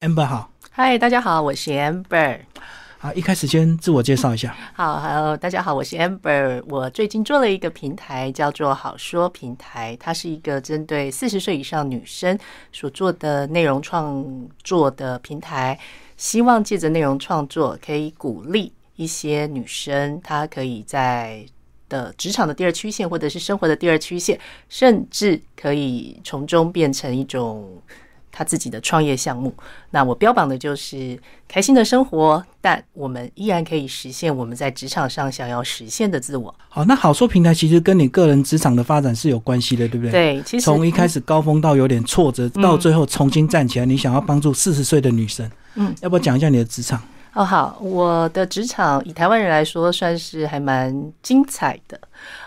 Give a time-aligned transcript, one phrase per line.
[0.00, 2.38] Amber 好，嗨，大家好，我是 Amber。
[2.96, 4.56] 好，一开始先自我介绍一下。
[4.72, 6.62] 好，Hello，大家好，我是 Amber。
[6.70, 12.38] 我最近做了一个平台，叫做好说平台，它是一个针对四十岁以上女生
[12.72, 14.24] 所做的内容创
[14.64, 15.78] 作的平台，
[16.16, 21.44] 希望借着内容创作，可以鼓励一些女生，她可以在
[21.90, 24.40] 的职场的第二曲线，或者是生活的第二曲线，
[24.70, 27.70] 甚至可以从中变成一种。
[28.32, 29.52] 他自己的创业项目，
[29.90, 31.18] 那我标榜的就是
[31.48, 36.54] 开心的生活，但我们依然可以实现我们在职场上想要实现的自我。
[36.68, 40.12] 好，那好说平台其实跟你个人职场的发展是有关系的，对不对？
[40.12, 47.02] 对，其实从一开始高峰到有点挫折，到最后重新站起来，你想要帮助四十岁的女生，嗯，要不要讲一下你的职场？
[47.32, 51.98] 哦，好，我的职场以台湾人来说，算是还蛮精彩的。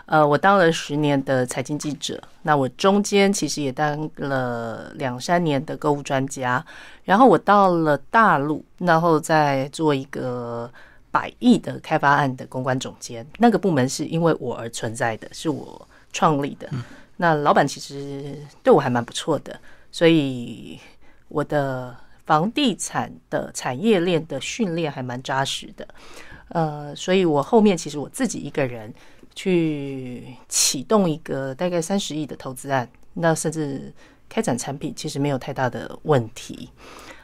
[0.05, 6.66] 呃，我当了十年的财经记者，那我中间其实也当了两三年的购物专家。
[7.03, 10.71] 然后我到了大陆，然后再做一个
[11.12, 13.26] 百亿的开发案的公关总监。
[13.37, 16.70] 那个部门是因为我而存在的，是我创立的。
[17.18, 19.59] 那老板其实对我还蛮不错的，
[19.91, 20.79] 所以
[21.27, 21.96] 我的。
[22.26, 25.85] 房地产的产业链的训练还蛮扎实的，
[26.48, 28.93] 呃，所以我后面其实我自己一个人
[29.35, 33.93] 去启动一个大概三十亿的投资案，那甚至
[34.29, 36.70] 开展产品其实没有太大的问题。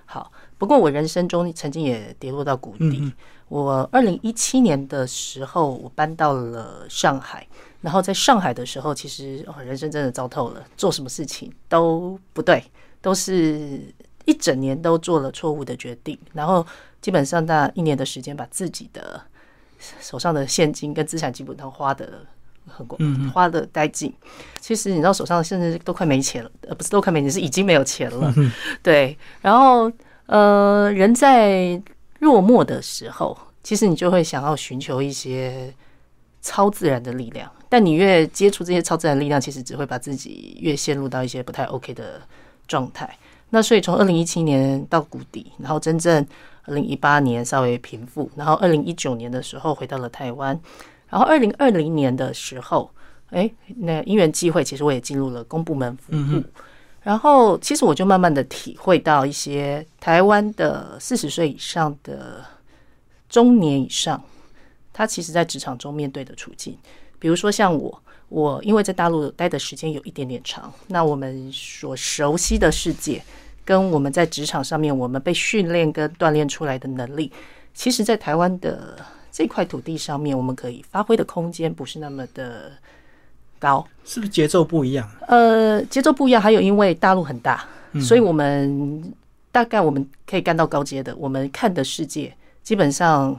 [0.05, 3.13] 好，不过我人生中曾经也跌落到谷底。
[3.47, 7.47] 我二零一七年的时候，我搬到了上海，
[7.81, 12.63] 然后在上海的时候，其实哦，人生真的糟透了，做什么事情都不对，
[13.01, 13.94] 都是。
[14.25, 16.63] 一整年都做了错误的决定，然后
[17.01, 19.19] 基本上那一年的时间，把自己的
[19.99, 22.25] 手上的现金跟资产基本上花的
[22.67, 22.97] 很过，
[23.33, 24.13] 花的殆尽。
[24.59, 28.33] 其实你知道，手上现在都快没钱了，呃，不是都快没钱，是已经没有钱了。
[28.83, 29.91] 对，然后
[30.27, 31.81] 呃，人在
[32.19, 35.73] 落寞的时候，其实你就会想要寻求一些
[36.41, 42.22] 超自然的力量，但你越接触这些超自然力量，其实只会把自己越陷入到一些不太 OK 的
[42.67, 43.17] 状态。
[43.51, 46.25] 那所以从二零一七年到谷底，然后真正
[46.65, 50.59] 二零一八年稍微平复，然后二零一九年的时候回到了台湾，
[51.09, 52.91] 然后二零二零年的时候，
[53.31, 56.43] 哎，那因缘际会，其实我也进入了公部门服务，
[57.01, 62.45] 然后其实我就慢慢的体会到一些台湾的四十岁以上的
[63.27, 64.21] 中年以上，
[64.93, 66.77] 他其实在职场中面对的处境，
[67.17, 68.01] 比如说像我。
[68.29, 73.22] 我因为在大陆待的时间有一点点长，那我们所熟悉的世界，
[73.66, 77.31] 跟我们在职场上面我们被训练跟锻炼出来的能力，
[77.73, 78.97] 其实，在台湾的
[79.31, 82.72] 这块土地上面，我们可以发挥的空间不是那么的
[83.57, 85.09] 高，是不是节奏不一样？
[85.28, 87.66] 呃，节奏不一样，还有因为大陆很大，
[88.00, 89.11] 所以我们
[89.51, 93.35] 大概我们可以干到高阶的，我们看的世界基本上。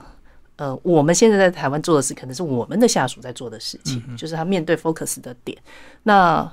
[0.61, 5.57] 呃，我们现在在台湾做的事，可能是我们的下属在做的事情，就是他面对 focus 的点。
[6.03, 6.47] 那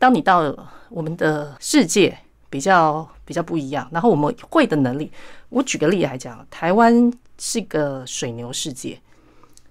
[0.00, 0.52] 当你到
[0.88, 2.18] 我们的世界
[2.50, 5.12] 比较比较不一样，然后我们会的能力，
[5.48, 9.00] 我举个例来讲，台湾是个水牛世界。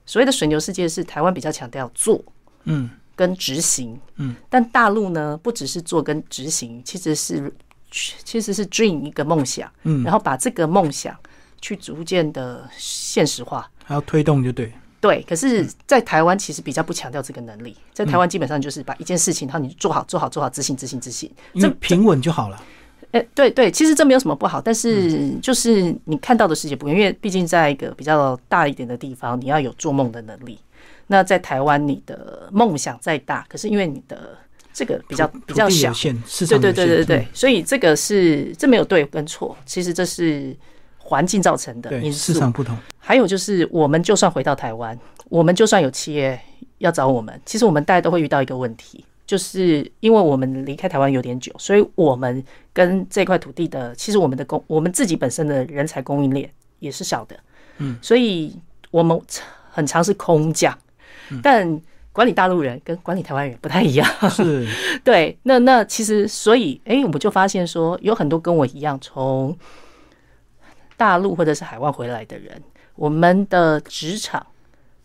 [0.05, 2.23] 所谓的水牛世界是台湾比较强调做，
[2.63, 7.53] 嗯，跟执行，嗯，但大陆呢，不只是做跟执行，其实是
[7.91, 11.13] 其实是 dream 一个梦想，嗯，然后把这个梦想。
[11.65, 14.71] 去逐渐的现实化，还要推动就对。
[15.01, 21.27] 对，可是，在台湾其实比较不强调这个能力，在台湾基本上就是把一件事情，然后你做好、做好、做好，执行、执行、执行，
[21.59, 22.63] 这平稳就好了。
[23.13, 30.59] 哎，对对，其实这没有什么不好，但是就是你看到的世界不一样，因为毕竟在一个比较大一点的地方，你要有做梦的能力。
[31.07, 34.37] 那在台湾，你的梦想再大，可是因为你的
[34.71, 35.91] 这个比较比较小，
[36.47, 40.55] 对对对对对，所以这个是这没有对跟错，其实这是。
[41.07, 42.75] 环境造成的因素，市场不同。
[42.97, 44.97] 还有就是，我们就算回到台湾，
[45.29, 46.39] 我们就算有企业
[46.79, 52.43] 要找我们，其实我们大家都会遇到一个问题，就是因为我们离开台湾有点久，所以我们
[52.73, 56.49] 跟这块土地的，其实我们的供，我们自己本身的人才供应链
[56.79, 57.35] 也是少的。
[57.78, 58.57] 嗯，所以
[58.90, 59.22] 我们
[59.69, 60.75] 很常是空降，
[61.43, 61.79] 但
[62.11, 64.09] 管理大陆人跟管理台湾人不太一样。
[64.31, 64.67] 是，
[65.05, 65.37] 对。
[65.43, 69.55] 那那其实，所以，哎，我们就发现说，有很多跟我一样从。
[70.97, 72.61] 大陆或者是海外回来的人，
[72.95, 74.45] 我们的职场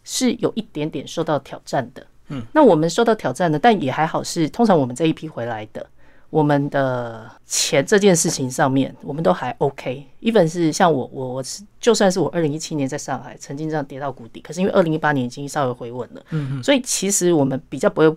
[0.05, 2.07] 是有一点点受到挑战的。
[2.29, 5.85] 嗯，那我们受到挑战的，但也还好，是通常我们这一批回来的，
[6.31, 10.07] 我们的钱这件事情上面，我们都还 OK。
[10.21, 18.17] 一本是像我，我我是就算是我二零一七年在上海曾经这样跌到谷底，可是因为二零一八年已经稍微回稳了，嗯嗯，所以其实我们比较不会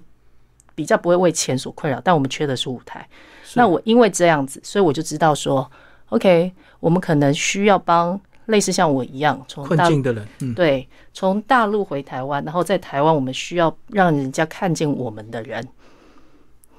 [0.76, 3.08] 比较不会为钱所困扰，但我们缺的是舞台。
[3.56, 5.70] 那我因为这样子，所以我就知道说。
[6.10, 6.54] OK，
[6.84, 15.66] 我们可能需要帮类似像我一样从大困境的人，嗯，对从大陆回台湾，然后在台湾我们需要让人家看见我们的人。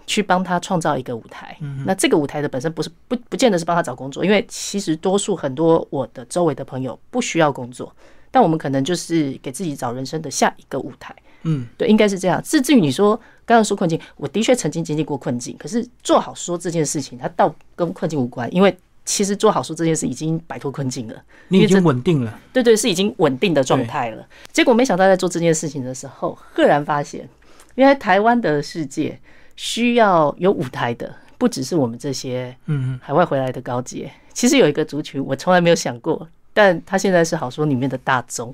[0.07, 1.57] 去帮他创造一个舞台，
[1.87, 7.91] 那这个舞台的本身不是不不见得是帮他找工作，因为其实多数很多我的周围的朋友不需要工作，
[8.31, 11.17] 但我们可能就是给自己找人生的下一个舞台。
[11.45, 12.39] 嗯，对，应该是这样。
[12.43, 13.17] 至至于你说
[13.47, 21.15] 刚刚说困境，我的确曾经经历过困境，可是做好说这件事情，它倒跟困境无关，因为其实做好说这件事已经摆脱困境了，
[21.49, 24.27] 你已经稳定了，对对，是已经稳定的状态了。
[24.53, 27.29] 结果没想到在做这件事情的时候，赫然发现，
[27.75, 29.19] 原来台湾的世界。
[29.57, 38.53] 需要有舞台的，不只是我们这些嗯海外回来的高阶，其实有一个族群我从来没有想过，但他现在是好说里面的大宗，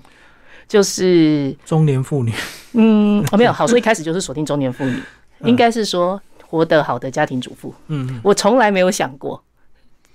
[0.69, 2.31] 就是中年妇女。
[2.73, 5.03] 嗯，哦没有好说一开始就是锁定中年妇女，
[5.45, 7.75] 应该是说活得好的家庭主妇。
[7.87, 9.43] 嗯，我从来没有想过，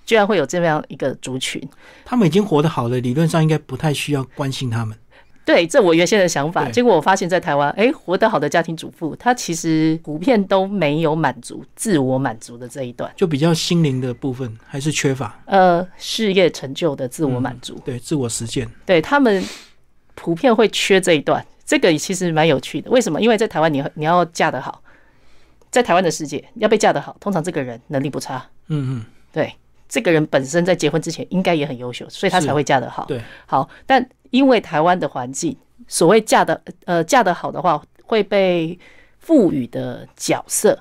[0.06, 1.62] 居然会有这样一个族群。
[2.04, 4.98] 他们已经活得好了，理论上应该不太需要关心他们。
[5.44, 15.40] 对，这我原先的想法，结果我发现，在台湾，哎，活得好的家庭主妇，她其实普遍都没有满足自我满足的这一段，就比较心灵的部分还是缺乏。
[15.46, 19.44] 呃，事业成就的自我满足，对，自我实践，对他们
[20.16, 21.46] 普遍会缺这一段。
[21.64, 23.22] 这个其实蛮有趣的，为什么？
[23.22, 24.82] 因为在台湾，你你要嫁得好，
[25.70, 28.44] 在台湾的世界要被嫁得好，通常这个人能力不差。
[28.70, 29.54] 嗯嗯，对，
[29.88, 33.06] 这个人本身在结婚之前应该也很优秀，所以他才会嫁得好。
[33.06, 34.08] 对，好，但。
[34.32, 35.56] 因为台湾的环境，
[35.88, 38.78] 所谓嫁的呃嫁得好的话，会被
[39.18, 40.78] 赋予的角色，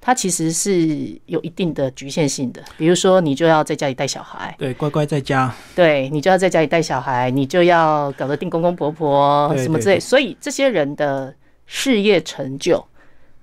[0.00, 2.62] 它其实是有一定的局限性的。
[2.78, 10.00] 比如说，你就要在家里带小孩，对，乖乖在家，对你就要在家里带小孩，你就要搞得定公公婆婆什么之类。
[10.00, 11.34] 所以这些人的
[11.66, 12.82] 事业成就，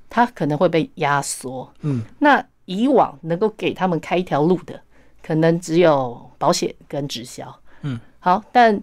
[0.10, 1.72] 他可能会被压缩。
[1.82, 4.82] 嗯，那以往能够给他们开一条路的，
[5.24, 7.60] 可能只有保险跟直销。
[7.82, 8.82] 嗯，好，但。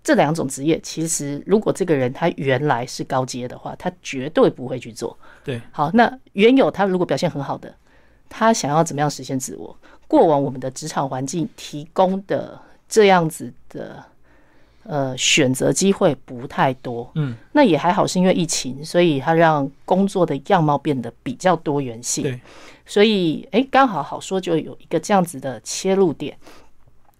[0.00, 5.14] 这两种职业，其实如果这个人他原来是高阶的话，他绝对不会去做。
[5.44, 7.74] 对，好，那原有他如果表现很好的，
[8.26, 9.76] 他想要怎么样实现自我？
[10.06, 14.02] 过往我们的职场环境提供的这样子的
[14.88, 17.08] 呃选择机会不太多。
[17.14, 22.24] 嗯，那也还好，是因为疫情，所以他让工作的样貌变得比较多元性。
[22.24, 22.40] 对，
[22.84, 26.36] 所以哎，刚好好说就有一个这样子的切入点，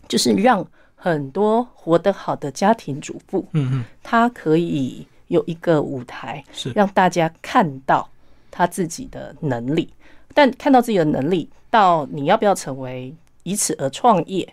[0.08, 0.66] 就是让。
[1.00, 8.10] 很多活得好的家庭主妇，嗯嗯，她可以有一个舞台，是让大家看到
[8.50, 9.88] 她自己的能力。
[10.34, 13.14] 但看到自己的能力，到你要不要成为
[13.44, 14.52] 以此而创业，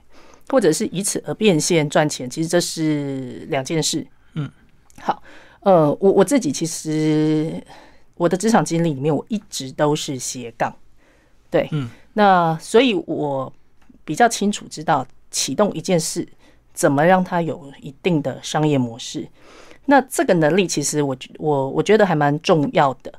[0.50, 4.06] 或者是以此而变现赚钱，其实这是两件事。
[4.34, 4.50] 嗯，
[5.00, 5.22] 好，
[5.62, 7.64] 呃，我我自己其实
[8.16, 10.76] 我的职场经历里面，我一直都是斜杠，
[11.50, 13.52] 对，嗯，那所以我
[14.04, 15.06] 比较清楚知道。
[15.32, 16.26] 启动一件事，
[16.74, 19.28] 怎么让它有一定的商业模式？
[19.84, 23.12] 那这个能力其实我我我觉得还蛮重要的。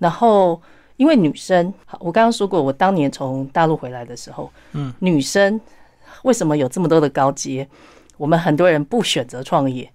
[0.00, 0.60] 然后，
[0.96, 5.60] 因为女生，我刚刚说过，我当年从大陆回来的时候，嗯，女生
[6.22, 7.68] 为什么有这么多的高阶？
[8.16, 9.90] 我们很多人不选择创业。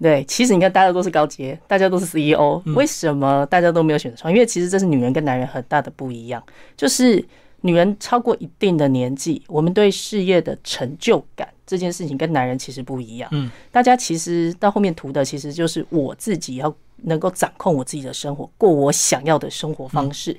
[0.00, 4.36] 对，其实你看，大家都是高阶，大家都是 CEO，为什么大家都没有选择创业？
[4.36, 6.42] 因为其实这是女人跟男人很大的不一样，
[6.76, 7.24] 就是。
[7.64, 13.28] 女人超过一定的年纪，我们对事业的成就感这件事情跟男人其实不一样。
[13.30, 20.36] 嗯，大家其实到后面图的其实就是我自己要能够掌控我自己的生活，过我想要的生活方式。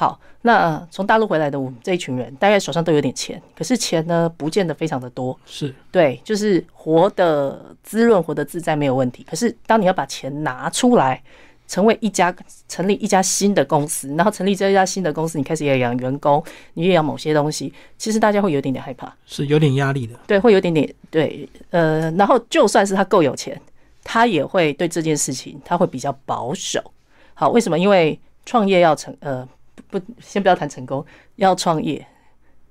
[0.00, 5.38] 好，那从大陆回来的我们这一群人，大概手上都有点钱，可是钱呢不见得非常的多。
[5.44, 9.22] 是对，就是活的滋润，活的自在没有问题。
[9.28, 11.22] 可是当你要把钱拿出来。
[11.70, 12.34] 成为一家
[12.66, 16.42] 成立一家新的公司，然后成立这一家新的公司，你开始也养员工，
[16.74, 20.18] 你也养某些东西，其实大家会有点点害怕，是有点压力的。
[20.26, 23.56] 对，会有点点对，呃，然后就算是他够有钱，
[24.02, 26.82] 他也会对这件事情他会比较保守。
[27.34, 27.78] 好，为什么？
[27.78, 29.48] 因为创业要成，呃，
[29.88, 31.04] 不，先不要谈成功，
[31.36, 32.06] 要创业，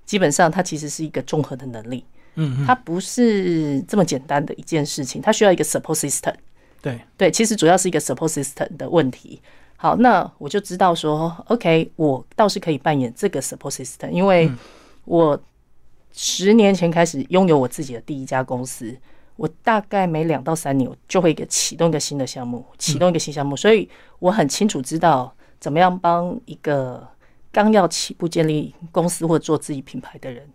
[0.06, 6.34] 基本上它其实是一个综合的能力，嗯，它不是这么简单的一件事情，它需要一个 support system。
[6.82, 9.42] 对对，其实主要是一个 support system 的问题。
[9.76, 14.52] 好，那我就知道说，OK，我倒是可以扮演这个 support system，因为
[15.06, 15.42] 我
[16.12, 18.98] 十年前开始拥有我自己的第一家公司，
[19.36, 23.90] 我大概每两到三年我就会给启动一个新的项目，启动一个新项目，所以
[24.20, 27.08] 我很清楚知道怎么样帮一个
[27.52, 30.48] 刚要起步建立公司或做自己品牌的人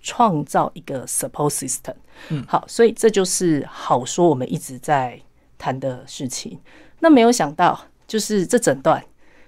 [0.00, 1.94] 创造一个 support system。
[2.30, 5.20] 嗯，好，所以这就是好说，我们一直在。
[5.58, 6.60] 谈的事情，
[7.00, 9.02] 那没有想到，就是这整段，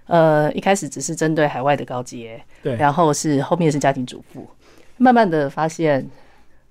[0.06, 4.48] 呃，一开始只是针对海外的高阶，对，然后是后面是家庭主妇，
[4.96, 6.08] 慢慢的发现，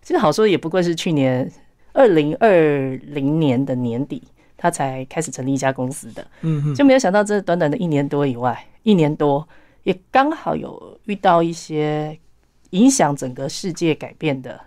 [0.01, 1.47] 其实好说也不过是去年
[1.93, 2.49] 二零二
[3.03, 4.23] 零年的年底，
[4.57, 9.47] 他才开始成立一家公司的，嗯就没有想到这短短的一年多以外，一年多
[9.83, 12.19] 也刚好有遇到一些
[12.71, 14.59] 影响整个世界改变的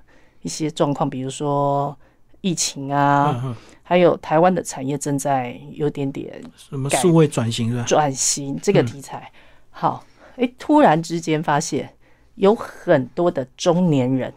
[0.43, 1.95] 一些状况，比如说
[2.41, 7.85] 疫情啊，还有台湾的产业正在有点点什么数位转型是吧？
[7.87, 9.31] 转型这个题材。
[9.71, 10.05] 好，
[10.37, 11.93] 诶，突然之间发现
[12.37, 14.33] 有很多的中年人，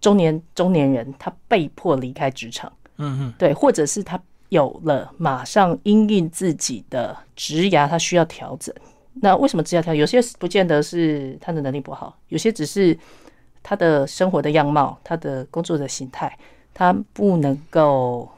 [0.00, 4.18] 中年中年人他被迫离开职场，嗯嗯，对，或者是他
[4.50, 8.74] 有了马上因应自己的职涯，他需要调整。
[9.20, 9.96] 那为什么职涯调整？
[9.96, 12.96] 有些不见得是他的能力不好，有些只是
[13.62, 16.38] 他的生活的样貌、他的工作的形态，
[16.72, 18.28] 他不能够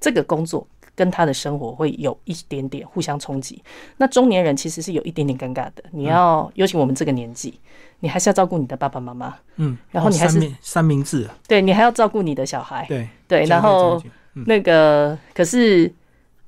[0.00, 3.62] 这个工作跟他的生活会有一点点互相冲击。
[3.98, 7.60] 那中年人其实是有一点点尴尬的，你要，尤其我们这个年纪，
[8.00, 14.02] 你还是要照顾你的爸爸妈妈，嗯，然后你还是哦三明三明治啊，对你还要照顾你的小孩，对对，然后。
[14.34, 14.44] 嗯。
[14.46, 15.92] 那个可是，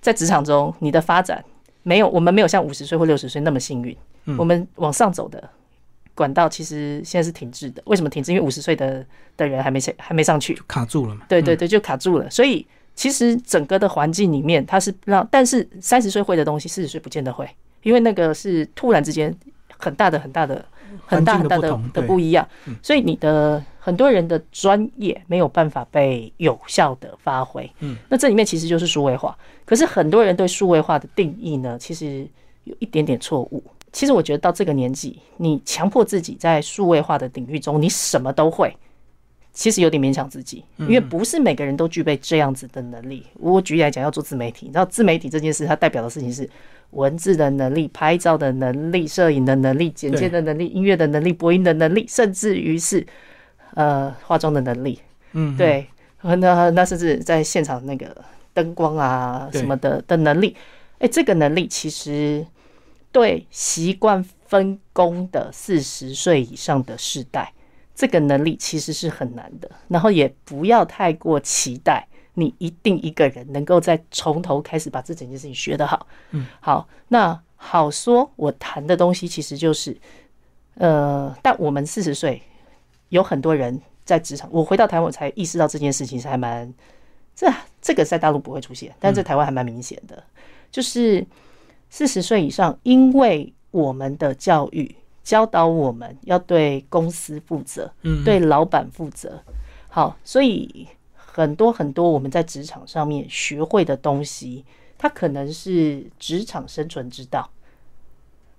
[0.01, 1.45] 在职场中，你的发展
[1.83, 3.97] 没有我们没有像五十岁或六十岁那么幸运。
[4.25, 4.37] 嗯。
[4.37, 5.43] 我们往上走的
[6.15, 7.83] 管道其实现在是停滞的。
[7.87, 8.33] 为什么停滞？
[8.33, 9.05] 因为五十岁的
[9.37, 12.29] 的人还没上还没上去，卡住了嘛，对对对，就卡住了。
[12.31, 17.49] 所以其实整个的环境里面，它是让，但是三十岁会的东西，四十岁不见得会，
[17.83, 19.35] 因为那个是突然之间
[19.79, 20.63] 很大的很大的
[21.07, 22.47] 很大很大的的不同的不一样，
[22.83, 27.69] 所以你的很多人的专业没有办法被有效的发挥。
[27.81, 32.25] 嗯，那这里面其实就是数位化，可是很多人对数位化的定义呢，其实
[32.63, 33.61] 有一点点错误。
[33.91, 38.73] 其实我觉得到这个年纪，你强迫自己在数位化的领域中，你什么都会，
[39.53, 43.27] 其实有点勉强自己，因为不是每个人都具备这样子的能力。
[43.35, 46.49] 我举例来讲，要做自媒体，你知道自媒体这件事，它代表的事情是
[46.91, 53.05] 文字的能力、拍照的能力、摄影的能力、剪接的能力、音乐的能力、播音的能力，甚至于是
[53.75, 55.01] 呃化妆的能力。
[55.33, 55.87] 嗯，对，
[56.23, 58.15] 那那甚至在现场那个
[58.53, 60.57] 灯光啊什么的的能力，
[60.99, 62.47] 哎、这个能力其实
[63.11, 67.53] 对习惯分工的四十岁以上的世代，
[67.95, 69.71] 这个能力其实是很难的。
[69.89, 76.07] 然后也不要太过期待你一定一个人能够在从头开始把这整件事情学得好。
[76.33, 79.97] 嗯，好，那好说，我谈的东西其实就是，
[80.75, 82.43] 呃，但我们四十岁
[83.13, 86.73] 有很多人在职场，我回到台湾我才意识到这件事情是还蛮，
[87.37, 87.47] 这
[87.83, 90.25] 这个在大陆不会出现，但在台湾还蛮明显的，
[90.71, 91.25] 就是
[91.91, 99.43] 四十岁以上，因为我们的教育教导我们要对公司负责，嗯，对老板负责，
[99.89, 104.65] 好，所以很多很多我们在职场上面学会的东西，
[104.97, 107.51] 它可能是职场生存之道。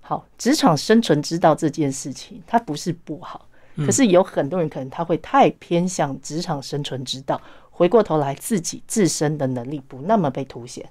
[0.00, 7.40] 好，职场生存之道这件事情，它不是不好，可是有很多人可能他会太偏向职场生存之道，
[7.70, 10.88] 回过头来自己自身的能力不那么被凸显，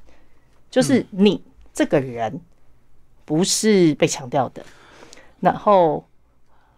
[0.70, 1.42] 就是你
[1.74, 2.42] 这个人
[3.24, 4.66] 不是被强调的，
[5.40, 6.06] 然后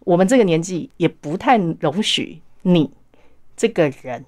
[0.01, 2.91] 我们这个年纪也不太容许你
[3.57, 4.23] 这个人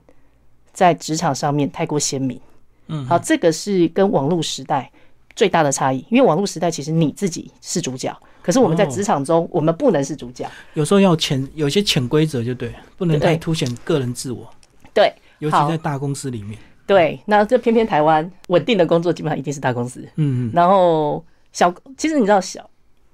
[0.74, 2.42] 在职场上面太过鲜明。
[2.88, 4.92] 嗯，好，这个是跟网络时代
[5.38, 8.88] 最大的差异，因为网络时代其实你自己是主角，可是我们在哦。
[8.90, 10.50] 职场中，我们不能是主角。
[10.74, 14.50] 有时候要潜有些潜规则就对，不能太凸显个人自我，
[14.96, 16.58] 对尤其在大公司里面。
[16.88, 22.68] 对，那这偏偏台湾稳定的工作基本上一定是大公司，嗯嗯，然后小，其实你知道小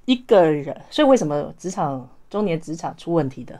[0.06, 3.60] 一个人，所以为什么职场中年职场出问题的，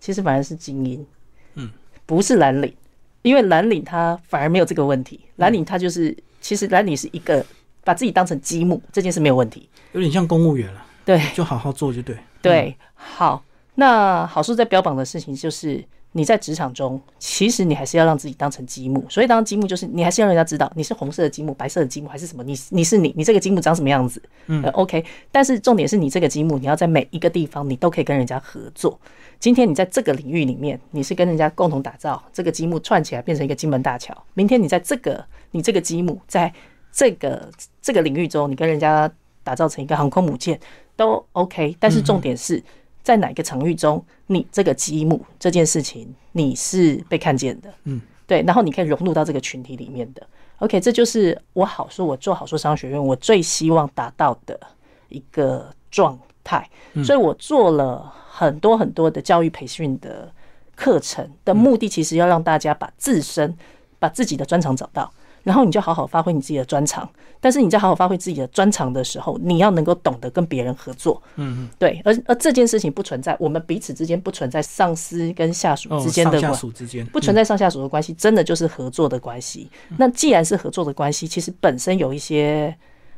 [0.00, 1.06] 其实反而是精英，
[1.54, 1.70] 嗯，
[2.06, 2.74] 不是蓝领，
[3.22, 7.44] 因为蓝领他反而没有这个问题，蓝领他就是其实蓝领是一个
[7.84, 12.16] 把自己当成积木，这件事没有问题，有点像公务员了，对就好好做就对。
[12.42, 13.42] 对，好，
[13.74, 15.84] 那好处在标榜的事情就是。
[16.12, 25.04] 你在职场中，其实你还是要让自己当成积木，所以当积木就是你还是要让人家知道你是红色的积木、白色的积木还是什么，你你是你，你这个积木长什么样子，嗯呃，OK。
[25.30, 28.98] 但是重点是你这个积木，你要在每一个地方你都可以跟人家合作。
[29.38, 34.12] 今天你在这个领域里面，你是跟人家共同打造这个积木串起来变成一个金门大桥。
[34.34, 36.52] 明天你在这个你这个积木在
[36.92, 39.10] 这个这个领域中，你跟人家
[39.42, 40.58] 打造成一个航空母舰
[40.96, 41.76] 都 OK。
[41.78, 42.62] 但是重点是。
[43.02, 50.24] 在哪个场域中，你这个积木这件事情你是被看见的，嗯，对，然后你可以融入到这个群体里面的。
[50.58, 54.60] OK，这就是我好说，我做好说商学院，我最希望达到的
[55.08, 56.68] 一个状态。
[57.02, 60.30] 所以我做了很多很多的教育培训的
[60.76, 63.56] 课程的目的，其实要让大家把自身、
[63.98, 65.10] 把自己的专长找到，
[65.42, 67.08] 然后你就好好发挥你自己的专长。
[67.42, 71.22] 但是你在好好发挥自己的专长的时候，你要能够懂得跟别人合作。
[71.36, 79.70] 嗯嗯，对，而而这件事情不存在，我们彼此之间不存在上司跟下属之间的哦上下属之间不存在上下属的关系，真的就是合作的关系。
[79.96, 82.76] 那既然是合作的关系，其实本身有一些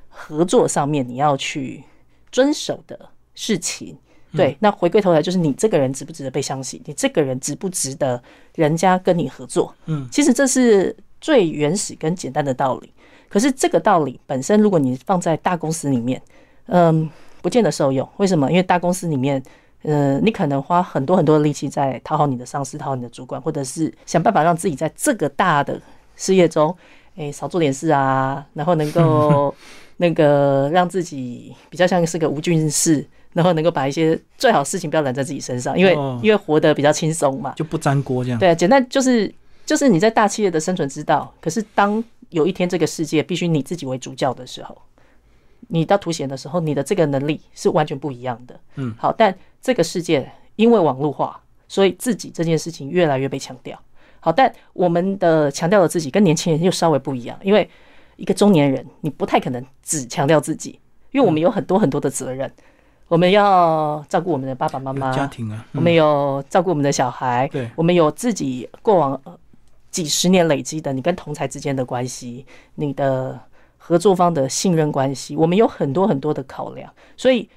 [0.09, 1.83] 合作上面你要去
[2.31, 2.99] 遵守的
[3.35, 3.97] 事情。
[4.35, 6.81] 对，那回归头来就是你这个人值不值得被相信？
[6.87, 8.23] 你这个人值不值得
[8.55, 9.75] 人家跟你合作？
[9.87, 12.93] 嗯，其实这是最原始跟简单的道理。
[13.31, 16.21] 可是这个道理本身，如果你放在大公司里面，
[16.67, 17.09] 嗯，
[17.41, 18.07] 不见得受用。
[18.19, 18.51] 为什么？
[18.51, 19.43] 因为大公司里面，
[19.85, 25.81] 呃，你可能花很多很多的力气在讨好你的上司、讨好你的主管，或者是想办法让自己在这个大的
[26.15, 26.77] 事业中，
[27.17, 29.55] 哎、少做点事啊，然后能够
[29.97, 33.03] 那个让自己比较像是个无菌室，
[33.33, 37.55] 然后能够把一些最好事情不要揽在自己身上，因为、哦因为活得比较轻松嘛。
[37.57, 38.39] 就不粘锅这样。
[38.39, 39.33] 对啊，简单就是
[39.73, 41.33] 就是你在大企业的生存之道。
[41.41, 44.77] 可是当有一天这个世界必须你自己为主教的时候，
[45.69, 48.61] 你到凸显的时候，你的这个能力是完全不一样的。
[48.75, 53.81] 嗯，好，但这个世界因为网络化，所以自己这件事情越来越被强调。
[54.21, 57.67] 好，但我们的强调的自己跟年轻人又稍微不一样，因为
[58.17, 60.79] 一个中年人，你不太可能只强调自己，
[61.13, 62.53] 因为我们有很多很多的责任，
[63.09, 69.39] 我们要照顾我们的爸爸妈妈，家庭啊，我们有照顾我们的小孩，对我们有自己过往呃
[69.93, 72.45] 几十年累积的你跟同才之间的关系，
[72.75, 73.39] 你的
[73.79, 77.49] 合作方的信任关系，我们有很多很多的考量，所以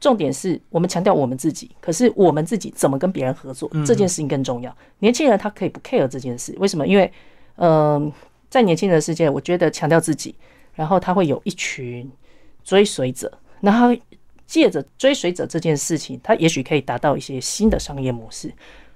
[0.00, 4.74] 重点是我们强调我们自己，可是我们自己怎么跟别人合作、这件事情更重要。
[5.00, 6.86] 年轻人他可以不 care 这件事，为什么？
[6.86, 7.12] 因为
[7.56, 8.10] 嗯、
[8.48, 10.34] 在年轻人的世界，我觉得强调自己，
[10.74, 12.10] 然后他会有一群
[12.64, 13.96] 追随者，那他
[14.46, 18.52] 借着追随者这件事情，他也许可以达到一些新的商业模式。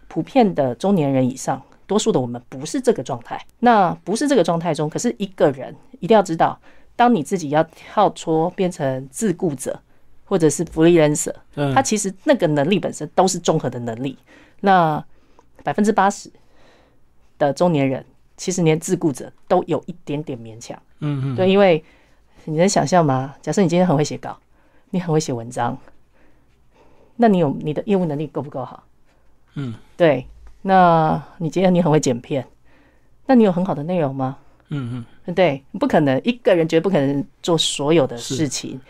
[0.09, 3.41] 普遍的中年人以上，多数的我们不是这个状态。
[3.61, 6.59] 那不是这个状态中，可是一个人一定要知道，
[6.95, 9.81] 当你自己要跳脱变成自雇者，
[10.25, 14.19] 或者是 freelancer，嗯他其实那个能力本身都是综合的能力。
[14.61, 15.05] 那
[15.63, 16.31] 百分之八十
[17.39, 18.05] 的中年人，
[18.37, 20.81] 其实连自雇者都有一点点勉强。
[21.01, 21.85] 嗯嗯，对，因为
[22.45, 23.35] 你能想象吗？
[23.43, 24.39] 假设你今天很会写稿，
[24.91, 25.77] 你很会写文章，
[27.17, 28.85] 那你有你的业务能力够不够好？
[29.55, 30.27] 嗯，对。
[30.67, 32.45] 那你觉得你很会剪片，
[33.25, 34.37] 那你有很好的内容吗？
[34.71, 38.81] 嗯嗯，对不可能，一个人绝对不可能做所有的事情。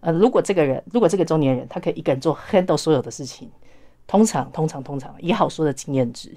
[0.00, 3.50] 呃，如果这个人，如果这个中年人，他可以一个人做 handle 所有的事情，
[4.06, 6.32] 通常，通常，通常，以好说的经验值，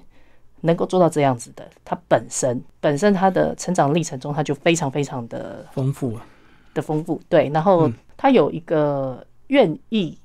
[0.62, 6.26] 能够做到这样子的，他本身本身他的成长历程中，他就非常非常的丰富啊，
[6.74, 10.18] 的丰富，对，然后嗯他有一个愿意，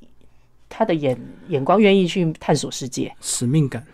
[0.67, 1.15] 他的眼
[1.47, 3.85] 眼光愿意去探索世界，使命感，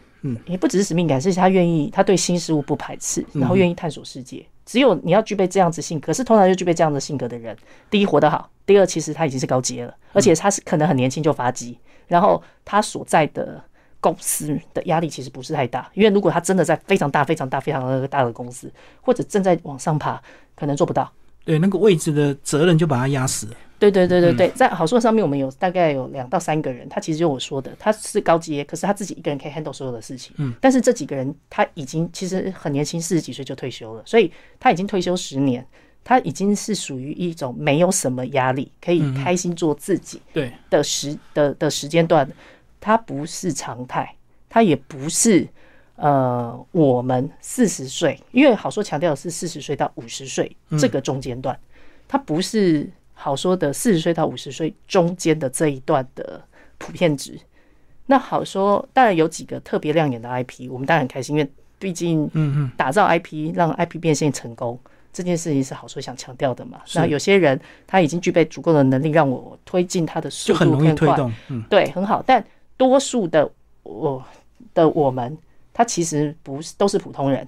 [0.45, 4.45] 也不只是使命感，是他愿意，他对新事物不排斥，然后愿意探索世界。
[4.65, 7.55] 只有你要具备这样子性格，可是通常就具备这样的性格的人，
[7.89, 13.61] 第一活得好，第二其实他已经是高阶了，而且他是可能很年轻就发迹，然后他所在的
[13.99, 20.21] 公司的压力其实不是太大，因为如果他真的在非常大、非常大、非常大的公司，或者正在往上爬，
[20.55, 21.11] 可能做不到。
[21.43, 23.53] 对那个位置的责任就把他压死了。
[23.91, 30.33] 对对对对对，在好说上面，我们有大概有两到三个人，他其实就我说的，他是高阶，可是他自己一个人可以 handle 所有的事情。
[30.37, 35.65] 嗯，但是这几个人他已经其实很年轻，四十几岁就退休了，所以他已经退休十年，
[36.03, 42.25] 他已经是属于一种没有什么压力，可以开心做自己对，的时的的时间段，
[42.79, 44.15] 他不是常态，
[44.49, 45.45] 他也不是
[45.97, 51.59] 呃我们四十岁，因为好说强调的是四十岁到五十岁这个中间段，
[52.07, 56.41] 它不是好说的四十岁到五十岁中间的这一段的
[56.77, 57.39] 普遍值。
[58.05, 61.49] 那好说，当然有几个特别亮眼的 IP，我们当然很开心，因为
[61.79, 64.77] 毕竟嗯嗯，打造 IP 让 IP 变现成功
[65.13, 66.81] 这件事情是好说想强调的嘛。
[66.95, 71.33] 那有些人他已经具备足够的能力，让我推进他的速就很容易度更快，推动。
[71.49, 72.21] 嗯，对，很好。
[72.25, 72.43] 但
[72.75, 73.49] 多数的
[73.83, 74.21] 我
[74.73, 75.37] 的我们，
[75.73, 77.47] 他其实不是都是普通人，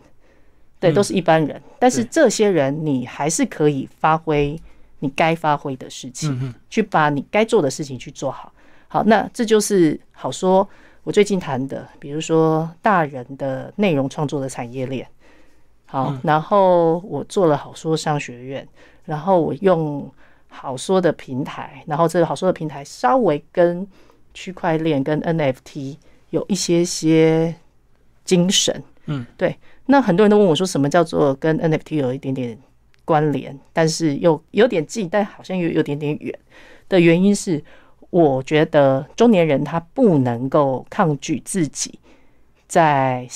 [0.79, 1.61] 对，都是一般人。
[1.79, 4.57] 但是这些人，你还是可以发挥
[5.05, 8.51] 你该发挥的事情，去把你该做的事情去做好。
[8.87, 10.67] 好，那这就是好说。
[11.03, 15.07] 我最近谈的，比如说大人的内容创作的产业链。
[15.85, 18.67] 好，然后我做了好说商学院，
[19.03, 20.11] 然后我用
[20.47, 23.87] 好说的平台，然后这个好说的平台稍微跟
[24.33, 25.97] 区块链跟 NFT
[26.31, 27.53] 有一些些
[28.23, 28.83] 精神。
[29.05, 29.55] 嗯，对。
[29.85, 32.57] 那很多人都问我说，什么叫做跟 NFT 有一点点
[33.05, 36.37] 关联，但是又有点近，但好像又有点点远
[36.89, 37.63] 的原因是，
[38.09, 41.97] 我觉得中年人他不能够抗拒自己
[42.67, 43.27] 在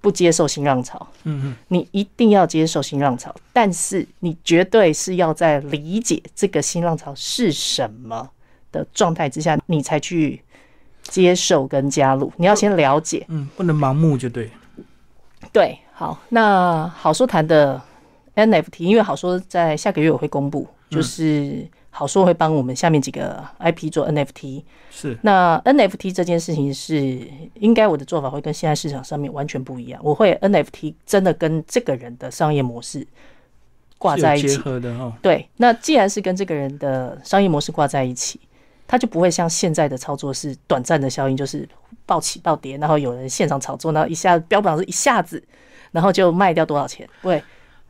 [0.00, 8.30] 不接受新浪潮，嗯嗯，你一定要接受新浪潮，但是你绝对是要在理解这个新浪潮是什么
[8.72, 10.40] 的状态之下，你才去
[11.02, 12.32] 接受跟加入。
[12.36, 14.50] 你要先了解，嗯，不能盲目就对。
[15.52, 17.80] 对，好，那好说谈的
[18.38, 24.62] NFT，因为好说在下个月我会公布，就是好说会帮我们下面几个 IP 做 NFT。
[24.90, 27.20] 是，那 NFT 这件事情是
[27.54, 33.06] 应该我的做法会跟现在市场上面完全不一样，我会 NFT 真的跟这个人的商业模式
[33.98, 34.48] 挂在一起。
[34.48, 35.12] 结合的哦。
[35.20, 38.40] 对，那既然是跟这个人的商业模式挂在一起，
[38.86, 41.68] 他就不会像现在的操作是短暂的效应，就是
[42.06, 45.42] 暴起暴跌，然后有人现场炒作，然后一下标榜是一下子，
[45.90, 47.08] 然后就卖掉多少钱？
[47.22, 47.42] 对，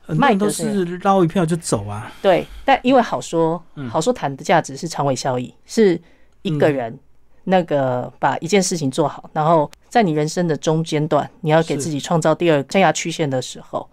[0.08, 2.12] 卖都是捞一票就走啊。
[2.20, 6.00] 对，但因为好说，好说谈的价值是长尾效益，是。
[6.42, 6.96] 一个人
[7.42, 13.86] 那个把一件事情做好，然后在你人生的中间段，你要给自己创造第二生涯曲线的时候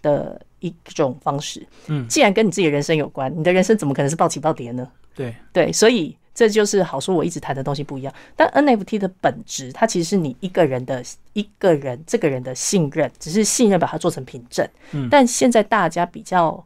[0.00, 1.66] 的一种方式。
[1.88, 4.88] 嗯，既然跟你自己的人生有关，你的人生怎么可能是暴起暴跌呢？
[5.12, 8.14] 对对，所以这就是好说我一直谈的东西不一样。
[8.36, 14.64] 但 NFT 的本质，它其实是你一个人的一个人这个人的信任，只是信任把它做成凭证。
[14.92, 16.64] 嗯，但现在大家比较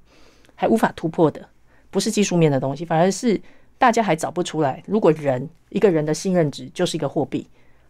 [0.54, 1.48] 还无法突破的，
[1.90, 3.40] 不是技术面的东西，反而是。
[3.78, 7.44] 大家还找不出来，如果人一个人的信任值就是一个货币，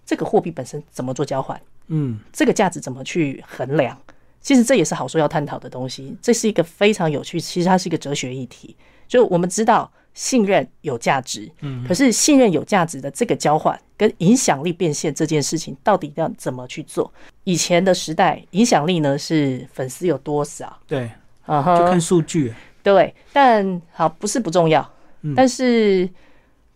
[0.07, 1.61] 这个货币本身怎么做交换？
[1.89, 3.95] 嗯，这个价值怎么去衡量？
[4.41, 6.17] 其实这也是好说要探讨的东西。
[6.23, 8.75] 这是一个非常有趣，其实它是一个哲学议题。
[9.07, 17.11] 就我们知道信任有价值，嗯，可是信任有价值的这个交换跟影响力变现这件事情，到底要怎么去做？
[17.45, 20.79] 以前的时代，影响力呢是粉丝有多少？
[20.87, 21.11] 对，
[21.47, 22.53] 啊哈，就看数据。
[22.83, 24.89] 对，但好不是不重要。
[25.37, 26.09] 但是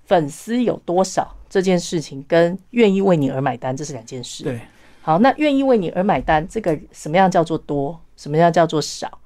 [0.04, 4.44] 粉丝有多少这件事情，跟愿意为你而买单，这是两件事。
[4.44, 4.60] 对，
[5.02, 9.18] 好，那愿意为你而买单，这个什么样叫做多，什么样叫做少？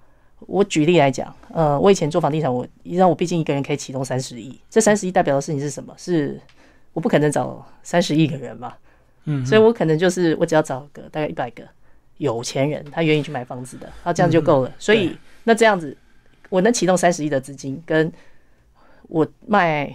[0.46, 5.94] 我举例来讲，呃，我以前做房地产，我你知道，我毕竟一个人可以启动三十亿，这三十亿代表的事情是什么？
[5.96, 6.40] 是
[6.92, 8.74] 我不可能找三十亿个人嘛，
[9.24, 11.62] 嗯，所以我可能就是我只要找个大概一百个
[12.16, 14.72] 有钱人，他愿意去买房子的，啊，这样就够了。
[14.78, 15.96] 所以那这样子，
[16.48, 18.12] 我能启动三十亿的资金跟
[19.08, 19.94] 我卖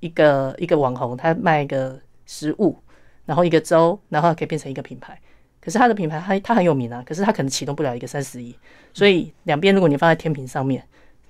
[0.00, 2.76] 一个一个网红，他卖一个食物，
[3.24, 5.18] 然后一个粥，然后可以变成一个品牌。
[5.68, 8.56] 可是他的品牌，他他很有名啊，可是他可能启动不了一个三十亿。
[8.94, 10.82] 所以两边如果你放在天平上面，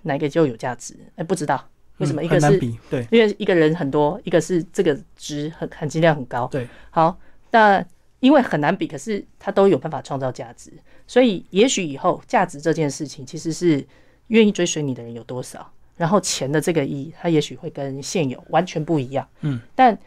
[0.03, 0.95] 哪一个就有价值？
[1.17, 2.57] 哎，不知道为什么一个是
[2.89, 6.47] 对，因为一个人很多，一个是这个值很含金量很高。
[6.47, 7.19] 对，好，
[7.51, 7.85] 那
[8.21, 10.73] 因为很难比，可是他都有办法创造价值。
[11.09, 13.85] 所以也许以后价值这件事情，其实是
[14.29, 15.69] 愿意追随你的人有多少。
[15.97, 19.27] 然后钱的这个意义，它也许会跟现有完全不一样。
[19.41, 19.99] 嗯，但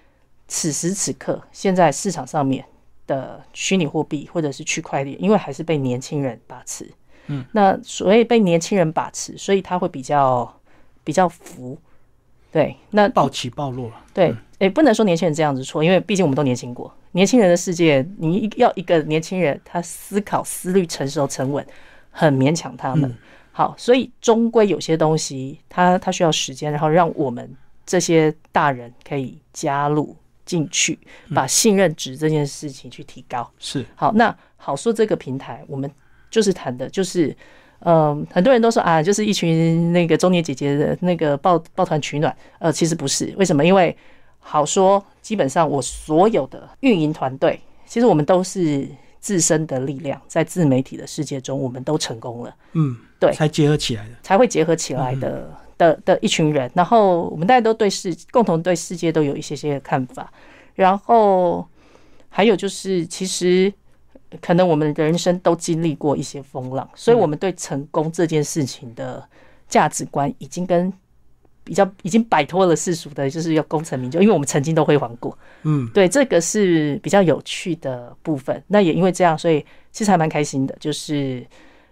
[0.48, 2.64] 此时此刻，现在市场上面
[3.12, 6.90] 的虚拟货币或者是区块链，因为还是被年轻人把持。
[7.28, 10.52] 嗯，那所以被年轻人把持，所以他会比较
[11.04, 11.78] 比较浮。
[12.52, 13.96] 对，那暴起暴落了。
[14.14, 16.94] 对，诶，不能说年轻人这样子错，因为毕竟我们都年轻过。
[17.14, 21.66] 年轻人的世界，你要一个年轻人，他思考思虑成熟沉稳，
[22.10, 23.14] 很勉强他们。
[23.54, 30.16] 好，所以终归有些东西，他他需要时间，然后让我们这些大人可以加入
[30.52, 31.00] 进去，
[31.34, 33.50] 把信任值这件事情去提高。
[33.58, 35.90] 是好，那好说这个平台，我们
[36.30, 37.34] 就是谈的，就是
[37.80, 43.64] 嗯，很多人都说啊，就是一群那个中年姐姐的那个抱抱团取暖，呃，其实不是，为什么？
[43.64, 43.96] 因为
[44.40, 48.86] 好说，基本上我所有的运营团队，其实我们都是。
[49.22, 52.56] 自身的力量，在自媒体的世界中，我们都成功了。
[52.74, 55.48] 嗯，对，才结合起来的，才会结合起来的
[55.82, 56.70] 的的一群人。
[56.76, 60.32] 然后我们大家都对世，共同对世界都有一些些看法。
[60.76, 61.68] 然后
[62.30, 63.74] 还有就是，其实
[64.40, 69.28] 可能我们人生都经历过一些风浪，所以我们对成功这件事情的
[69.68, 70.94] 价值观，已经跟。
[71.64, 75.38] 比较已经摆脱了世俗的，就是要功成名就，因为我们曾经都辉煌过。
[75.62, 78.62] 嗯，对，这个是比较有趣的部分。
[78.68, 80.76] 那也因为这样，所以其实还蛮开心的。
[80.80, 81.46] 就是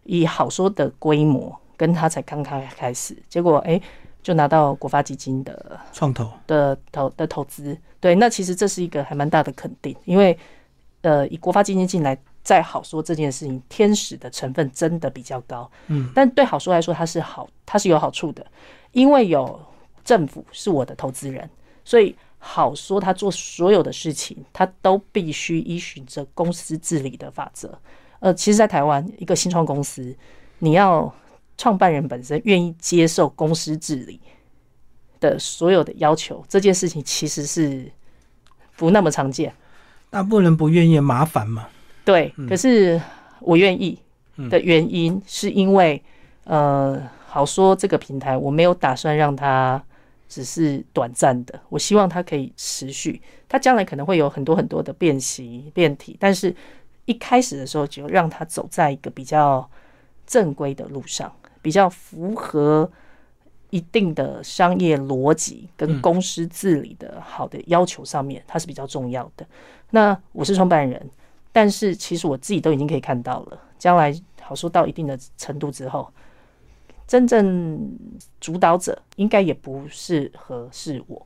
[0.06, 3.81] 以好说的规模，跟他才刚刚开始，结果哎，
[4.21, 7.77] 就拿到国发基金的创投的投的投资。
[8.01, 10.37] 对，那其实这是一个还蛮大的肯定，因为
[11.03, 15.71] 呃，以国发基金进来，再好说这件事情，天使的成分真的比较高。
[15.87, 18.45] 嗯，但对好说来说，它是好，它是有好处的。
[18.91, 19.57] 因为有
[20.03, 21.49] 政府是我的投资人，
[21.85, 27.79] 所以好说他做所有的事情，他都必须依循着公司治理的法则。
[28.19, 30.13] 呃，其实，在台湾一个新创公司，
[30.57, 31.13] 你要
[31.60, 34.17] 创办人本身愿意接受公司治理
[35.19, 37.91] 的所有的要求，这件事情其实是
[38.78, 39.54] 不那么常见。
[40.10, 41.67] 大部分人不愿意麻烦嘛？
[42.06, 43.00] 对，可是
[43.41, 44.00] 我愿意
[44.50, 46.02] 的原因，是因为
[46.45, 49.84] 呃，好说这个平台我没有打算让它
[50.30, 56.56] 只是短暂的，我希望它可以持续，它将来可能会有很多很多的变形变体，但是
[57.04, 59.69] 一开始的时候就让它走在一个比较
[60.26, 62.89] 正规的路上，比较符合。
[63.72, 69.45] 一定的商业逻辑跟公司治理的好的要求上面，它是比较重要的。
[69.91, 71.08] 那我是创办人，
[71.52, 76.12] 但是其实我自己都已经可以看到了，将来好说到一定的程度之后，
[77.06, 77.95] 真正
[78.41, 81.24] 主导者应该也不适合是我。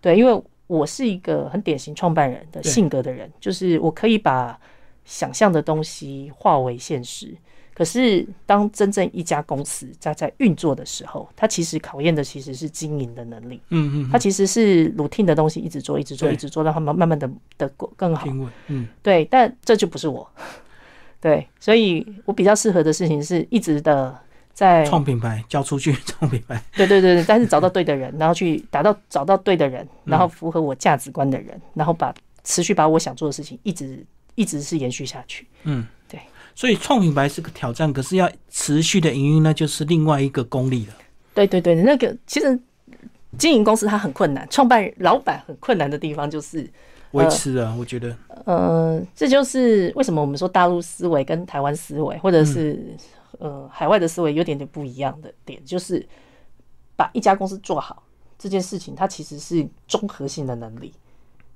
[0.00, 4.58] 对，因为我是一个很典型创办人的性格的人，就是我可以把
[5.04, 7.36] 想象的东西化为现实。
[7.74, 13.60] 可是，当真正一家公司在在运作的时候，它其实考验的其实是经营的能力。
[13.70, 18.28] 嗯嗯，它其实是 routine 的东西，一直做，一直做，一直做，让他们慢慢的的更好。
[18.68, 20.30] 嗯，对，但这就不是我。
[21.20, 24.16] 对，所以我比较适合的事情是一直的
[24.52, 26.62] 在创品牌，交出去创品牌。
[26.76, 34.06] 对对对对，但是找到对的人，然后去达到找到对的人，然后符合我价值观的人，然后把持续把我想做的事情一直
[34.36, 35.44] 一直是延续下去。
[35.64, 35.84] 嗯。
[36.54, 40.94] 所以创品牌是个挑战，可是要持续的营运，那就是另外一个功力了。
[41.34, 42.58] 对对对，那个其实
[43.36, 46.70] 经营公司它很困难，创办老板很困难的地方就是
[47.10, 47.74] 维持啊。
[47.76, 52.96] 我觉得，呃，这就是为什么我们说大陆思维跟台湾思维，或者是
[53.38, 56.06] 呃海外的思维有点点不一样的点，就是
[56.94, 58.04] 把一家公司做好
[58.38, 60.94] 这件事情，它其实是综合性的能力。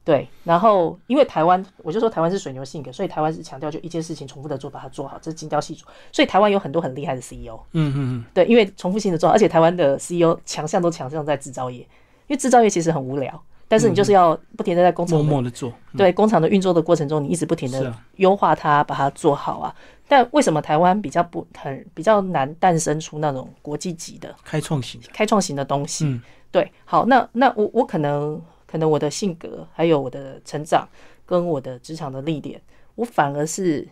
[0.08, 5.82] 对，然后因为台湾，我就说台湾是水牛性格，所以台湾是强调就一件事情重复的做，把它做好，这是精雕细琢。
[6.10, 7.60] 所以台湾有很多很厉害的 CEO。
[7.72, 8.24] 嗯嗯嗯。
[8.32, 15.70] 对，因为重复性的做，而且台湾的 CEO 强项都强项在制造业，因为制造业其实很无聊，但是你就是要不停的在工厂默默的做。
[15.94, 19.74] 对，工厂的运作的过程中，你一直不停的优化它，把它做好啊。
[20.08, 26.06] 但为什么台湾比较不很比较难诞生出那种国际级的开创型、开创型的东西？
[26.06, 26.72] 嗯，对。
[26.86, 28.40] 好，那那我我可能。
[28.70, 30.86] 可能我的性格，还有我的成长，
[31.24, 32.60] 跟我的职场的历练，
[32.94, 33.88] 我反而是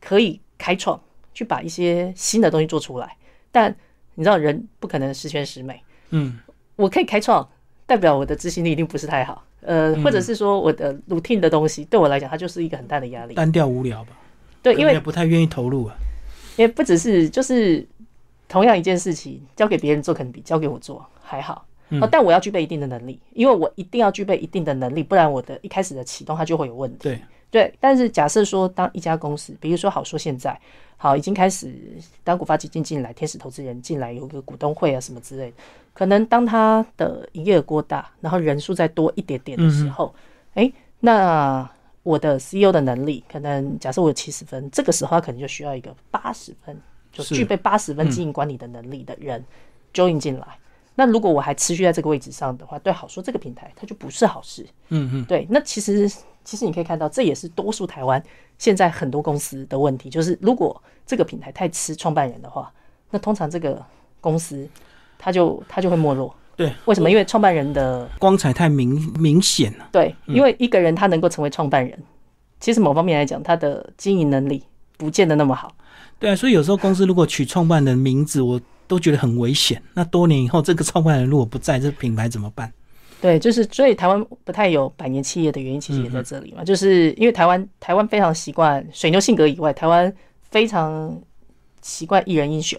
[0.00, 0.98] 可以开创，
[1.34, 3.16] 去把一些新的东西做出来。
[3.52, 3.76] 但
[4.14, 5.80] 你知道，人不可能十全十美。
[6.10, 6.38] 嗯，
[6.76, 7.46] 我可以开创，
[7.84, 9.44] 代表我的执行力一定不是太好。
[9.60, 14.10] 呃，或者是说我的 routine 的东西，对我来讲，它就是一个很大的压力，单调无聊吧？
[14.62, 15.94] 对，因为不太愿意投入啊。
[16.56, 17.84] 因为不只是就是
[18.48, 21.66] 同样一件事情，交给别人做，可能比交给我做还好。
[22.00, 26.98] 哦，但我要具备一定的能力，因为我一定要具备一定的能力，不然我的一开始的启动它就会有问题。
[27.04, 30.58] 对对，但是假设说，当一家公司，比如说好说现在
[30.96, 31.72] 好已经开始，
[32.24, 35.56] 当股发基金进来，天使投资人进来，有个股东会啊什么之类的，
[35.92, 40.12] 可能当他的营业额过大，然后人数再多一点点的时候，
[40.54, 41.68] 哎，那
[42.02, 46.76] 我的 CEO 的能力，可能假设我有七十分，这个时候他可能就需要一个八十分，
[47.12, 49.44] 就具备八十分经营管理的能力的人
[49.92, 50.46] join 进来。
[50.96, 54.64] 那如果我还持续在这个位置上的话，对好说这个平台它就不是好事。
[54.90, 55.44] 嗯嗯，对。
[55.50, 56.08] 那其实
[56.44, 58.22] 其实你可以看到，这也是多数台湾
[58.58, 62.72] 现在很多公司的问题，就是如果这个平台太吃创办人的话，
[63.10, 63.84] 那通常这个
[64.20, 64.68] 公司
[65.18, 66.32] 它就它就会没落。
[66.54, 67.10] 对，为什么？
[67.10, 69.88] 因为创办人的光彩太明明显了。
[69.90, 72.00] 对，因为一个人他能够成为创办人，
[72.60, 74.62] 其实某方面来讲，他的经营能力
[74.96, 75.74] 不见得那么好。
[76.20, 78.60] 对啊，所以有时候公司如果取创办人名字，我。
[78.86, 79.82] 都觉得很危险。
[79.94, 82.72] 那多年以后，这个创办人如果不在，这品牌怎么办？
[83.20, 86.62] 对，就是所以台湾不太有百年企业的原因，其实也在这里嘛。
[86.62, 90.12] 就是因为台湾台湾非常习惯水牛性格以外，台湾
[90.50, 91.18] 非常
[91.80, 92.78] 习惯一人英雄。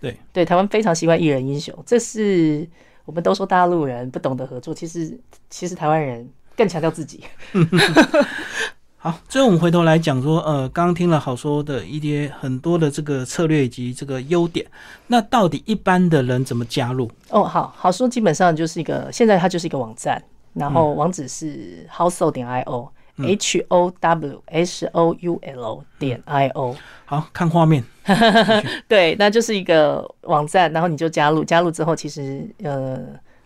[0.00, 1.76] 对对，台湾非常习惯一人英雄。
[1.86, 2.68] 这是
[3.04, 5.16] 我们都说大陆人不懂得合作，其实
[5.48, 7.22] 其实台湾人更强调自己。
[9.00, 14.66] 好，最后我们回头来讲说，呃，刚刚听了好说的一些很多的这个策略以及这个优点，
[15.06, 17.08] 那到底一般的人怎么加入？
[17.30, 20.20] 哦，好好说，基本上就是一个，现在它就是一个网站，
[20.52, 26.74] 然后网址是 howsoul 点 i o，h o w s o u l 点 i o。
[27.04, 27.84] 好看画面，
[28.88, 32.98] 对，那就是一个网站，然后你就加入，加入之后，其实呃，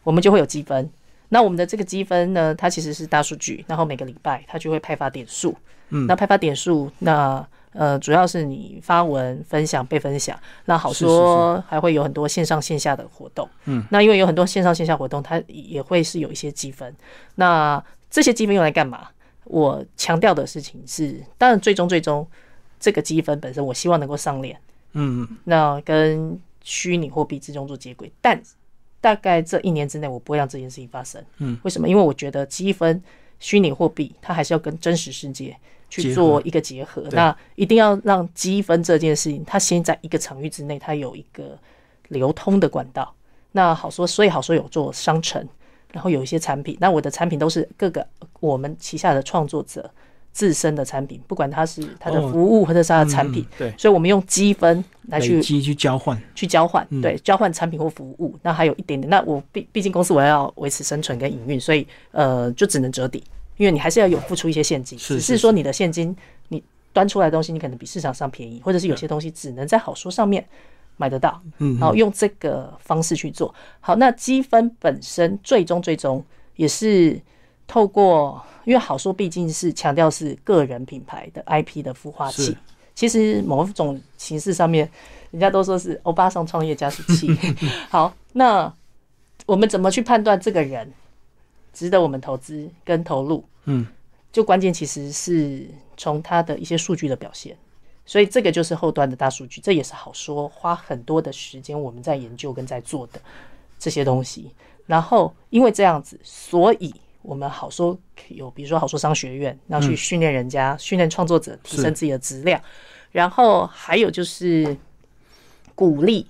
[0.02, 0.90] 我们就会有积分。
[1.32, 5.56] 那我们的这个积分呢，它其实是大数据，然后每个礼拜它就会派发点数。
[5.88, 7.42] 嗯，那派发点数，那
[7.72, 13.48] 呃，主要是你发文分享被分享，那好说还会有很多线上线下的活动。
[13.64, 16.94] 嗯，那因为有很多线上线下活动，它也会是有一些积分。
[17.36, 19.08] 那这些积分用来干嘛？
[19.44, 22.28] 我强调的事情是，当然最终最终
[22.78, 24.58] 这个积分本身，我希望能够上链。
[24.92, 28.38] 嗯，那跟虚拟货币之中做接轨，但。
[29.02, 31.22] 大概这一年之内，我不会让这件事情发生。
[31.38, 31.88] 嗯，为什么？
[31.88, 33.02] 因为我觉得积分、
[33.40, 35.54] 虚拟货币，它还是要跟真实世界
[35.90, 37.02] 去做一个结合。
[37.10, 41.58] 那一定要让积分这件事情，它先在一个场域之内，它有一个
[42.08, 43.12] 流通的管道。
[43.50, 45.46] 那好说，所以好说有做商城，
[45.90, 46.78] 然后有一些产品。
[46.80, 48.06] 那我的产品都是各个
[48.38, 49.90] 我们旗下的创作者
[50.32, 53.46] 自身的产品，不管它是它的服务或者是它的产品。
[53.58, 58.34] 对，所以我们用积分来去积去交换，去交换，对，交换产品或服务。
[58.42, 63.22] 那还有一点点，那我毕毕竟公司我要维持生存跟营运，所以呃，就只能折抵，
[63.56, 66.16] 因为你还是要有付出一些现金，只是说你的现金
[66.48, 70.44] 你端出来的东西，你可能比市场上便宜，或者是有些东西只能在好书上面。
[70.98, 73.96] 买得到，嗯，然后用这个方式去做好。
[73.96, 76.22] 那积分本身最终最终
[76.54, 77.18] 也是
[77.66, 82.56] 透过，因为好说毕竟是强调是个人品牌的 IP 的孵化器。
[82.94, 84.88] 其实某种形式上面，
[85.30, 87.28] 人家都说是欧巴桑创业加速器。
[87.88, 88.72] 好，那
[89.46, 90.92] 我们怎么去判断这个人
[91.72, 93.42] 值得我们投资跟投入？
[93.64, 93.86] 嗯，
[94.30, 97.56] 就关键其实是从他的一些数据的表现。
[98.04, 103.20] 所以这个就是后端的大数据，这也是好说花很多的时间我们在研究跟在做的
[103.78, 104.50] 这些东西。
[104.86, 112.60] 然后因为这样子，所以我们好说有，比如说好说商学院，要去训练人家，训练创作者，提升自己的质量。
[113.10, 114.76] 然后还有就是
[115.74, 116.26] 鼓励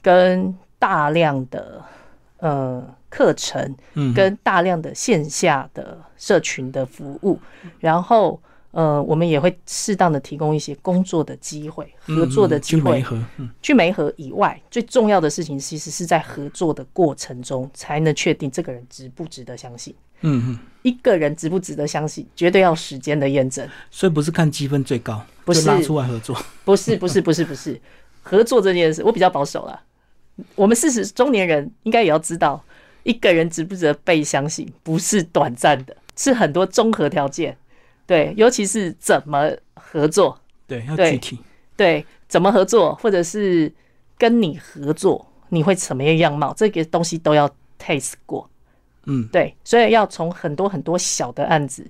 [0.00, 1.82] 跟大量的
[2.38, 3.74] 呃课程，
[4.14, 7.38] 跟大量的线下的社群的服务，
[7.80, 8.40] 然后。
[8.70, 13.02] 呃，我们也会适当的提供一些工作的机会、合作的机会。
[13.62, 19.94] 去媒合以外，最重要的事情其实是在合作的过程中，才能确定这个人值不值得相信。
[20.20, 23.66] 嗯嗯，一个人值不值得相信，绝对要时间的验证。
[23.90, 26.36] 所以不是看积分最高，不是拉出来合作。
[26.64, 27.80] 不是不是不是不是，
[28.22, 29.80] 合作这件事我比较保守了。
[30.54, 32.62] 我们四十中年人应该也要知道，
[33.04, 37.56] 一个人值不值得被相信，不是短暂的，是很多综合条件。
[38.08, 41.38] 对，尤其是怎么合作，对，要具体，
[41.76, 43.70] 对，怎么合作，或者是
[44.16, 47.46] 跟你合作，你会什么样样貌，这个东西都要
[47.78, 48.48] taste 过，
[49.04, 51.86] 嗯，对，所以要从很多很多小的案子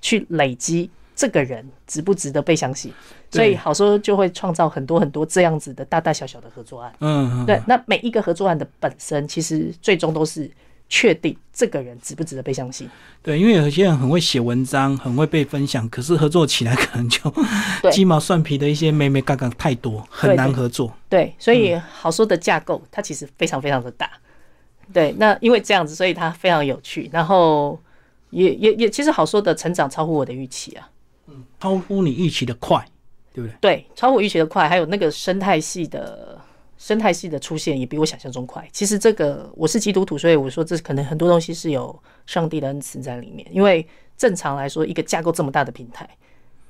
[0.00, 2.92] 去累积，这个人值不值得被相信，
[3.30, 10.50] 所以好说就会创造很多很多这样子的大大小小的合作案，嗯，对，那每一个合作案的本身，其实最终都是。
[10.94, 12.86] 确定这个人值不值得被相信？
[13.22, 17.32] 对，因为有些人很会写文章，很会被分享，可是合作起来可能就
[17.90, 20.92] 鸡毛蒜皮的一些妹妹杠杠太多，很难合作。
[21.08, 24.10] 对，所以好说的架构它其实非常非常的大。
[24.92, 27.80] 对，那因为这样子，所以它非常有趣，然后
[28.28, 30.86] 也也也，其实好说的成长超乎我的预期啊。
[31.28, 32.84] 嗯，超乎你预期的快，
[33.32, 33.56] 对不对？
[33.62, 36.38] 对，超乎预期的快，还有那个生态系的。
[36.82, 38.68] 生态系的出现也比我想象中快。
[38.72, 43.46] 其实这个我是基督徒，所以我说这可能很多东西是有上帝的恩赐在里面。
[43.52, 43.86] 因为
[44.18, 46.08] 正常来说，一个架构这么大的平台，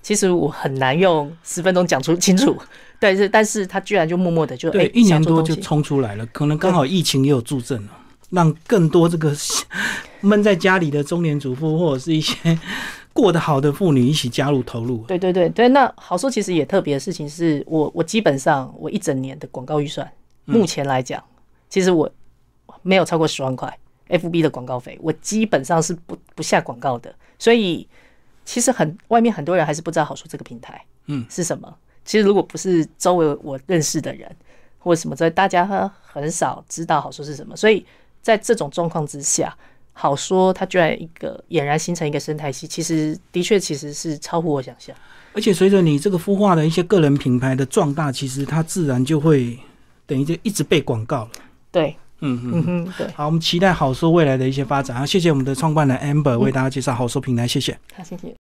[0.02, 2.54] 其实我很难用十分钟讲出清楚。
[3.00, 6.26] 但是，但是他居然就默默的就对一年多就冲出来了。
[6.26, 7.98] 可能刚好疫情也有助阵了，
[8.28, 9.34] 让更多这个
[10.20, 12.36] 闷在家里的中年主妇或者是一些。
[13.12, 15.04] 过得好的妇女一起加入投入。
[15.06, 20.10] 对对对对，那好说，其实也特别的事情是我我基本上我一整年的广告预算，
[20.44, 21.22] 目前来讲，
[21.68, 22.10] 其实我
[22.82, 27.14] 没有超过十万块 FB 的广告费，我基本上是不不下广告的。
[27.38, 27.86] 所以
[28.44, 31.72] 其实很外面很多人还是不知道好说这个平台，嗯，是什么。
[32.04, 34.34] 其实如果不是周围我认识的人
[34.78, 35.66] 或者什么，所以大家
[36.02, 37.56] 很少知道好说是什么。
[37.56, 37.84] 所以
[38.20, 39.56] 在这种状况之下。
[39.92, 44.94] 好说，它居然一个俨然形成一个生态系，其实的确其实是超乎我想象。
[45.34, 49.58] 而且随着你这个孵化的一些个人品牌的壮大，其实它自然就会
[50.06, 51.30] 等于就一直被广告了。
[51.70, 53.06] 对，嗯嗯嗯，对。
[53.14, 54.94] 好，我们期待好说未来的一些发展。
[54.96, 57.72] 啊，谢谢我们的创办人 Amber 为大家介绍好说平台，谢谢。
[57.96, 58.28] 好，谢谢。